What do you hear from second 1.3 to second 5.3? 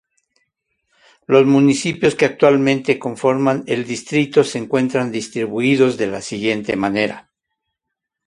municipios que actualmente conforman el distrito se encontraban